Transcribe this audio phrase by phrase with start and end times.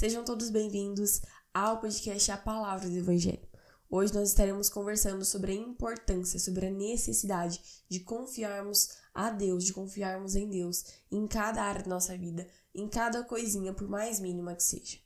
[0.00, 1.20] Sejam todos bem-vindos
[1.52, 3.46] ao podcast A Palavra do Evangelho.
[3.90, 9.74] Hoje nós estaremos conversando sobre a importância, sobre a necessidade de confiarmos a Deus, de
[9.74, 14.54] confiarmos em Deus em cada área da nossa vida, em cada coisinha, por mais mínima
[14.54, 14.96] que seja.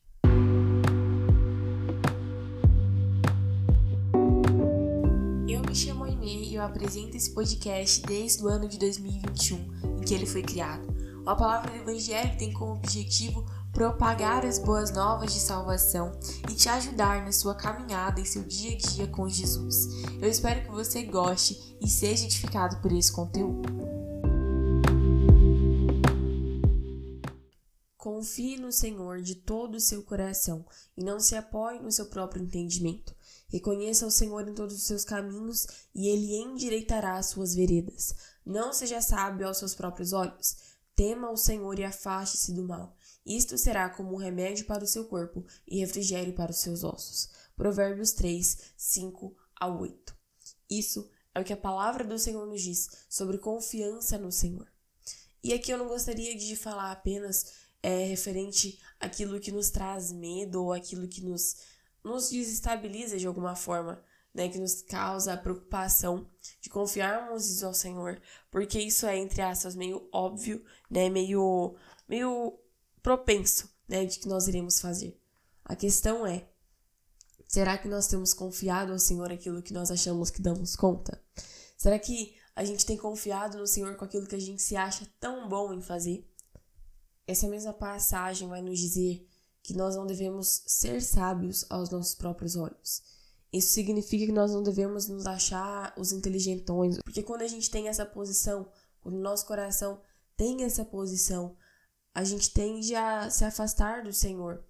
[5.49, 10.05] Eu me chamo Aimee e eu apresento esse podcast desde o ano de 2021, em
[10.05, 10.87] que ele foi criado.
[11.27, 13.45] A palavra do Evangelho tem como objetivo
[13.75, 16.13] propagar as boas novas de salvação
[16.49, 19.89] e te ajudar na sua caminhada em seu dia a dia com Jesus.
[20.23, 23.69] Eu espero que você goste e seja edificado por esse conteúdo.
[27.97, 30.65] Confie no Senhor de todo o seu coração
[30.97, 33.15] e não se apoie no seu próprio entendimento.
[33.49, 38.15] Reconheça o Senhor em todos os seus caminhos e ele endireitará as suas veredas.
[38.47, 40.57] Não seja sábio aos seus próprios olhos.
[40.95, 42.97] Tema o Senhor e afaste-se do mal.
[43.25, 47.31] Isto será como um remédio para o seu corpo e refrigério para os seus ossos.
[47.57, 50.17] Provérbios 3, 5 a 8.
[50.69, 54.71] Isso é o que a palavra do Senhor nos diz sobre confiança no Senhor.
[55.43, 60.63] E aqui eu não gostaria de falar apenas é, referente àquilo que nos traz medo
[60.63, 61.57] ou aquilo que nos,
[62.03, 66.29] nos desestabiliza de alguma forma, né, que nos causa preocupação
[66.61, 71.77] de confiarmos ao Senhor, porque isso é, entre aspas, meio óbvio, né, meio,
[72.09, 72.59] meio
[73.05, 75.21] propenso, né, de que nós iremos fazer.
[75.63, 76.49] A questão é,
[77.47, 81.23] será que nós temos confiado ao Senhor aquilo que nós achamos que damos conta?
[81.77, 85.07] Será que a gente tem confiado no Senhor com aquilo que a gente se acha
[85.21, 86.27] tão bom em fazer?
[87.27, 89.29] Essa mesma passagem vai nos dizer
[89.63, 93.03] que nós não devemos ser sábios aos nossos próprios olhos.
[93.53, 97.87] Isso significa que nós não devemos nos achar os inteligentões, porque quando a gente tem
[97.87, 98.67] essa posição,
[99.03, 100.01] quando o nosso coração
[100.37, 101.55] tem essa posição,
[102.15, 104.65] a gente tende a se afastar do Senhor,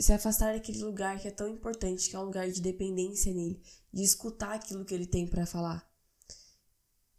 [0.00, 3.62] se afastar daquele lugar que é tão importante, que é um lugar de dependência nele,
[3.92, 5.88] de escutar aquilo que ele tem para falar.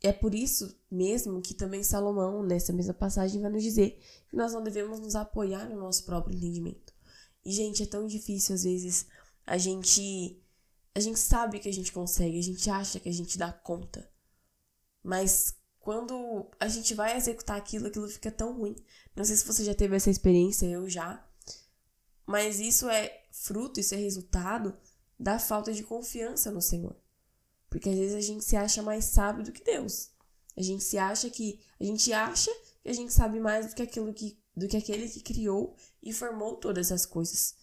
[0.01, 3.97] É por isso mesmo que também Salomão, nessa mesma passagem, vai nos dizer
[4.29, 6.93] que nós não devemos nos apoiar no nosso próprio entendimento.
[7.45, 9.07] E, gente, é tão difícil às vezes
[9.45, 10.41] a gente.
[10.95, 14.07] A gente sabe que a gente consegue, a gente acha que a gente dá conta.
[15.01, 18.73] Mas quando a gente vai executar aquilo, aquilo fica tão ruim.
[19.13, 21.21] Não sei se você já teve essa experiência, eu já.
[22.25, 24.73] Mas isso é fruto, isso é resultado
[25.19, 26.95] da falta de confiança no Senhor.
[27.69, 30.09] Porque às vezes a gente se acha mais sábio do que Deus.
[30.55, 32.51] A gente se acha que a gente acha
[32.81, 36.13] que a gente sabe mais do que aquilo que do que aquele que criou e
[36.13, 37.55] formou todas as coisas.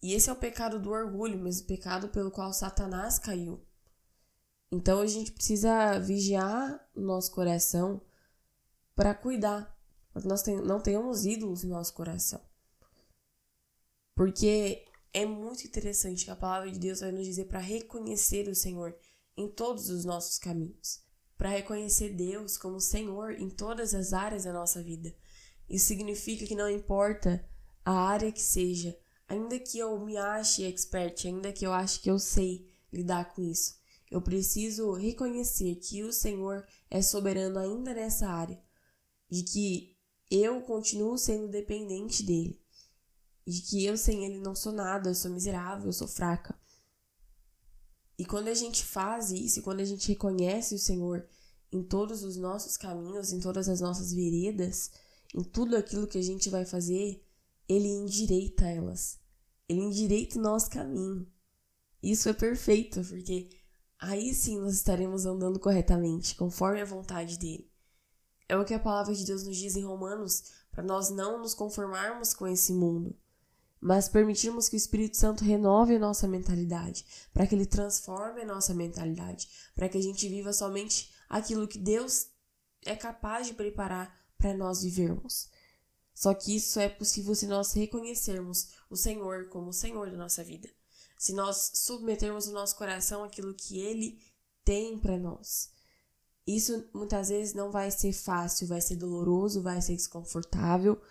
[0.00, 3.66] E esse é o pecado do orgulho, mesmo pecado pelo qual Satanás caiu.
[4.70, 8.02] Então a gente precisa vigiar o nosso coração
[8.94, 9.74] para cuidar,
[10.12, 12.40] para que nós não tenhamos ídolos no nosso coração.
[14.14, 14.84] Porque
[15.14, 18.94] é muito interessante que a palavra de Deus vai nos dizer para reconhecer o Senhor
[19.36, 21.00] em todos os nossos caminhos,
[21.36, 25.14] para reconhecer Deus como Senhor em todas as áreas da nossa vida.
[25.68, 27.44] Isso significa que não importa
[27.84, 28.98] a área que seja,
[29.28, 33.42] ainda que eu me ache expert, ainda que eu ache que eu sei lidar com
[33.42, 33.78] isso,
[34.10, 38.60] eu preciso reconhecer que o Senhor é soberano ainda nessa área,
[39.30, 39.96] de que
[40.30, 42.60] eu continuo sendo dependente dele,
[43.46, 46.58] de que eu sem ele não sou nada, eu sou miserável, eu sou fraca.
[48.18, 51.26] E quando a gente faz isso, quando a gente reconhece o Senhor
[51.70, 54.90] em todos os nossos caminhos, em todas as nossas veredas,
[55.34, 57.22] em tudo aquilo que a gente vai fazer,
[57.68, 59.20] ele endireita elas.
[59.68, 61.30] Ele endireita o nosso caminho.
[62.02, 63.50] Isso é perfeito, porque
[63.98, 67.70] aí sim nós estaremos andando corretamente, conforme a vontade dele.
[68.48, 71.54] É o que a palavra de Deus nos diz em Romanos, para nós não nos
[71.54, 73.16] conformarmos com esse mundo,
[73.80, 78.46] mas permitirmos que o Espírito Santo renove a nossa mentalidade, para que ele transforme a
[78.46, 82.28] nossa mentalidade, para que a gente viva somente aquilo que Deus
[82.86, 85.50] é capaz de preparar para nós vivermos.
[86.14, 90.42] Só que isso é possível se nós reconhecermos o Senhor como o Senhor da nossa
[90.42, 90.68] vida
[91.18, 94.22] se nós submetermos o nosso coração àquilo que Ele
[94.64, 95.70] tem para nós.
[96.46, 101.02] Isso muitas vezes não vai ser fácil, vai ser doloroso, vai ser desconfortável,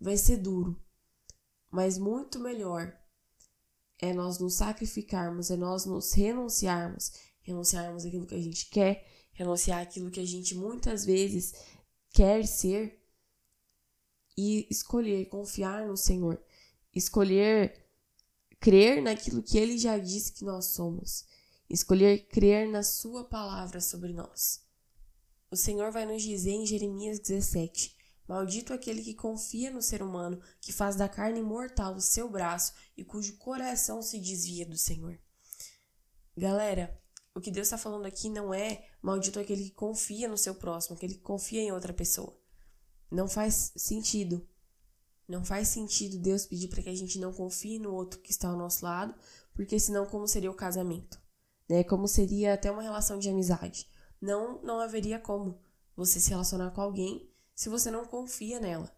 [0.00, 0.80] vai ser duro.
[1.70, 2.96] Mas muito melhor
[3.98, 7.12] é nós nos sacrificarmos, é nós nos renunciarmos,
[7.42, 11.54] renunciarmos aquilo que a gente quer, renunciar aquilo que a gente muitas vezes
[12.10, 13.02] quer ser
[14.36, 16.40] e escolher confiar no Senhor,
[16.94, 17.85] escolher
[18.60, 21.24] crer naquilo que ele já disse que nós somos,
[21.68, 24.64] escolher crer na sua palavra sobre nós.
[25.50, 27.96] O Senhor vai nos dizer em Jeremias 17:
[28.28, 32.72] Maldito aquele que confia no ser humano, que faz da carne mortal o seu braço
[32.96, 35.18] e cujo coração se desvia do Senhor.
[36.36, 37.00] Galera,
[37.34, 40.96] o que Deus está falando aqui não é maldito aquele que confia no seu próximo,
[40.96, 42.36] aquele que confia em outra pessoa.
[43.10, 44.46] Não faz sentido.
[45.28, 48.48] Não faz sentido Deus pedir para que a gente não confie no outro que está
[48.48, 49.14] ao nosso lado,
[49.54, 51.20] porque senão como seria o casamento?
[51.68, 51.82] Né?
[51.82, 53.88] Como seria até uma relação de amizade?
[54.20, 55.60] Não, não haveria como
[55.96, 58.94] você se relacionar com alguém se você não confia nela,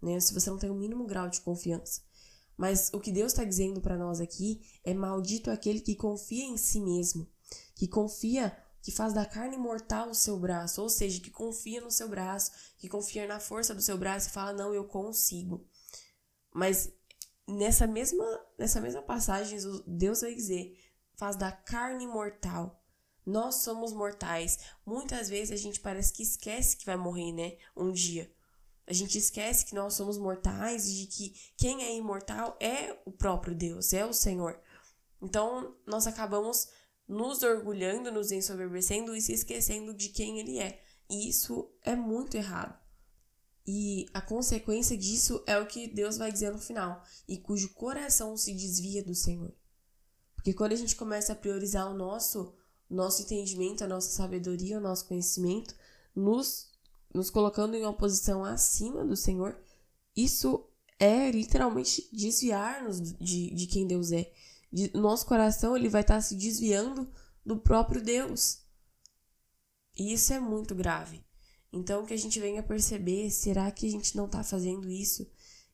[0.00, 0.18] né?
[0.18, 2.00] Se você não tem o mínimo grau de confiança.
[2.56, 6.56] Mas o que Deus está dizendo para nós aqui é maldito aquele que confia em
[6.56, 7.28] si mesmo,
[7.76, 11.90] que confia, que faz da carne mortal o seu braço, ou seja, que confia no
[11.90, 15.66] seu braço, que confia na força do seu braço e fala não, eu consigo.
[16.52, 16.92] Mas
[17.46, 18.24] nessa mesma
[18.58, 20.78] nessa mesma passagem Deus vai dizer
[21.14, 22.78] faz da carne mortal
[23.28, 24.58] nós somos mortais.
[24.86, 27.58] Muitas vezes a gente parece que esquece que vai morrer, né?
[27.76, 28.32] Um dia.
[28.86, 33.12] A gente esquece que nós somos mortais e de que quem é imortal é o
[33.12, 34.58] próprio Deus, é o Senhor.
[35.20, 36.68] Então, nós acabamos
[37.08, 40.82] nos orgulhando, nos ensoberbecendo e se esquecendo de quem Ele é.
[41.08, 42.78] E isso é muito errado.
[43.66, 48.36] E a consequência disso é o que Deus vai dizer no final, e cujo coração
[48.36, 49.52] se desvia do Senhor.
[50.34, 52.54] Porque quando a gente começa a priorizar o nosso
[52.88, 55.74] nosso entendimento, a nossa sabedoria, o nosso conhecimento,
[56.14, 56.70] nos,
[57.12, 59.58] nos colocando em uma posição acima do Senhor,
[60.16, 60.66] isso
[60.98, 64.32] é literalmente desviar-nos de, de quem Deus é.
[64.94, 67.10] Nosso coração ele vai estar se desviando
[67.44, 68.62] do próprio Deus.
[69.96, 71.24] E isso é muito grave.
[71.72, 75.30] Então, que a gente venha perceber, será que a gente não está fazendo isso?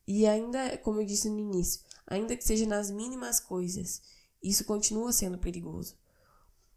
[0.06, 4.02] E ainda, como eu disse no início, ainda que seja nas mínimas coisas,
[4.42, 5.96] isso continua sendo perigoso.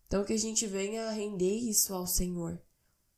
[0.07, 2.61] Então que a gente venha render isso ao Senhor.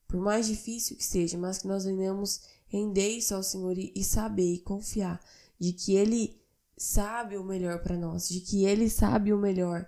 [0.07, 4.03] Por mais difícil que seja, mas que nós venhamos render isso ao Senhor e, e
[4.03, 5.23] saber e confiar
[5.59, 6.41] de que Ele
[6.79, 9.85] sabe o melhor para nós, de que Ele sabe o melhor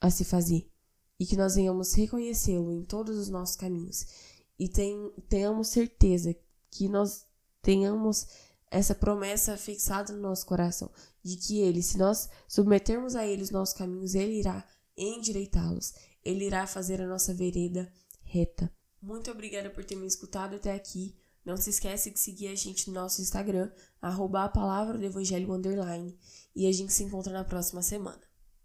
[0.00, 0.68] a se fazer.
[1.18, 4.06] E que nós venhamos reconhecê-lo em todos os nossos caminhos.
[4.58, 6.34] E tem, tenhamos certeza
[6.70, 7.24] que nós
[7.62, 8.26] tenhamos
[8.70, 10.90] essa promessa fixada no nosso coração
[11.22, 14.66] de que Ele, se nós submetermos a Ele os nossos caminhos, Ele irá
[14.96, 15.94] endireitá-los.
[16.24, 17.90] Ele irá fazer a nossa vereda
[18.22, 18.70] reta.
[19.00, 21.16] Muito obrigada por ter me escutado até aqui.
[21.50, 25.52] Não se esquece de seguir a gente no nosso Instagram, arroba a palavra do evangelho
[25.52, 26.16] underline.
[26.54, 28.29] E a gente se encontra na próxima semana.